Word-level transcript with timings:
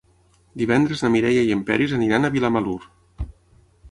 Divendres 0.61 1.03
na 1.05 1.11
Mireia 1.15 1.43
i 1.49 1.51
en 1.57 1.61
Peris 1.69 1.95
aniran 1.99 2.25
a 2.25 2.33
Vilamalur. 2.37 2.79